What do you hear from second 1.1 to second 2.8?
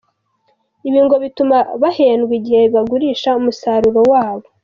bituma bahendwa igihe